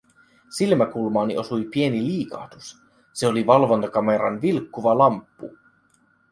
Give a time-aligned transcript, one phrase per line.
[0.57, 2.77] Silmäkulmaani osui pieni liikahdus,
[3.13, 5.57] se oli valvontakameran vilkkuva lamppu.